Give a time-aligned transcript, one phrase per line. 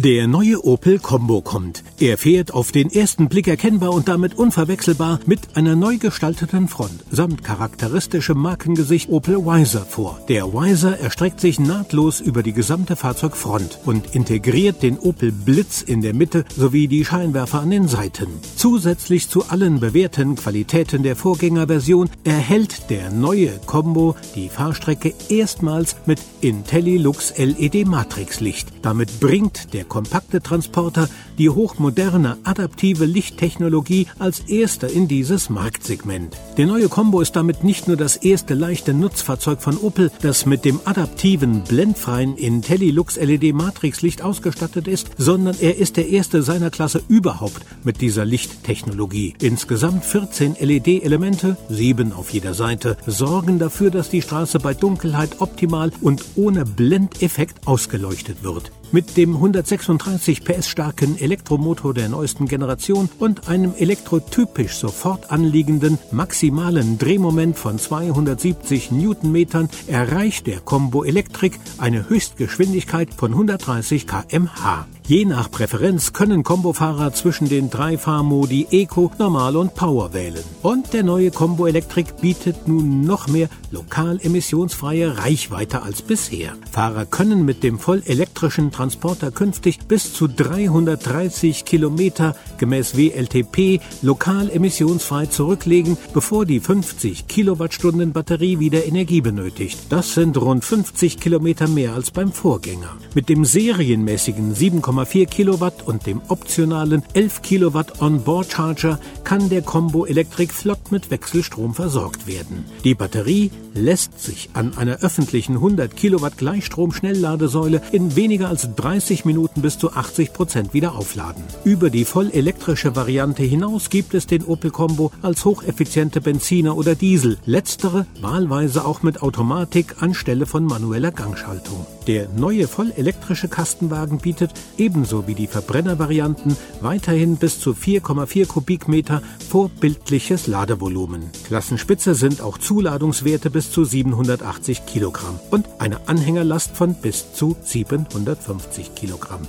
[0.00, 1.82] Der neue Opel Combo kommt.
[1.98, 7.02] Er fährt auf den ersten Blick erkennbar und damit unverwechselbar mit einer neu gestalteten Front
[7.10, 10.20] samt charakteristischem Markengesicht Opel Wiser vor.
[10.28, 16.00] Der Wiser erstreckt sich nahtlos über die gesamte Fahrzeugfront und integriert den Opel Blitz in
[16.00, 18.28] der Mitte sowie die Scheinwerfer an den Seiten.
[18.54, 26.20] Zusätzlich zu allen bewährten Qualitäten der Vorgängerversion erhält der neue Combo die Fahrstrecke erstmals mit
[26.40, 28.68] IntelliLux LED Matrixlicht.
[28.82, 36.36] Damit bringt der kompakte Transporter die hochmoderne adaptive Lichttechnologie als erster in dieses Marktsegment.
[36.56, 40.64] Der neue Combo ist damit nicht nur das erste leichte Nutzfahrzeug von Opel, das mit
[40.64, 47.02] dem adaptiven, blendfreien IntelliLux LED Matrixlicht ausgestattet ist, sondern er ist der erste seiner Klasse
[47.08, 49.34] überhaupt mit dieser Lichttechnologie.
[49.40, 55.92] Insgesamt 14 LED-Elemente, sieben auf jeder Seite, sorgen dafür, dass die Straße bei Dunkelheit optimal
[56.00, 58.72] und ohne Blendeffekt ausgeleuchtet wird.
[58.90, 59.38] Mit dem
[59.78, 67.78] 136 PS starken Elektromotor der neuesten Generation und einem elektrotypisch sofort anliegenden maximalen Drehmoment von
[67.78, 74.86] 270 Newtonmetern erreicht der Combo Electric eine Höchstgeschwindigkeit von 130 kmh.
[75.08, 80.44] Je nach Präferenz können Kombofahrer zwischen den drei Fahrmodi Eco, Normal und Power wählen.
[80.60, 86.52] Und der neue Combo Electric bietet nun noch mehr lokal emissionsfreie Reichweite als bisher.
[86.70, 94.50] Fahrer können mit dem voll elektrischen Transporter künftig bis zu 330 Kilometer gemäß WLTP lokal
[94.50, 99.78] emissionsfrei zurücklegen, bevor die 50 Kilowattstunden Batterie wieder Energie benötigt.
[99.88, 102.94] Das sind rund 50 Kilometer mehr als beim Vorgänger.
[103.14, 109.62] Mit dem serienmäßigen 7, 2,4 Kilowatt und dem optionalen 11 Kilowatt Onboard Charger kann der
[109.62, 112.64] Combo Electric flott mit Wechselstrom versorgt werden.
[112.82, 119.62] Die Batterie lässt sich an einer öffentlichen 100 Kilowatt Gleichstrom-Schnellladesäule in weniger als 30 Minuten
[119.62, 121.44] bis zu 80 Prozent wieder aufladen.
[121.64, 126.94] Über die voll elektrische Variante hinaus gibt es den Opel Combo als hocheffiziente Benziner oder
[126.94, 131.86] Diesel, letztere wahlweise auch mit Automatik anstelle von manueller Gangschaltung.
[132.06, 134.52] Der neue voll elektrische Kastenwagen bietet
[134.88, 141.30] ebenso wie die Verbrennervarianten weiterhin bis zu 4,4 Kubikmeter vorbildliches Ladevolumen.
[141.44, 148.94] Klassenspitze sind auch Zuladungswerte bis zu 780 Kilogramm und eine Anhängerlast von bis zu 750
[148.94, 149.46] Kilogramm.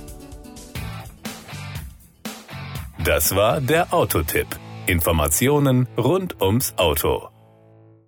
[3.02, 4.48] Das war der Autotipp.
[4.86, 7.39] Informationen rund ums Auto.